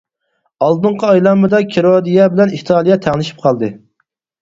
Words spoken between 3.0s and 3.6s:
تەڭلىشىپ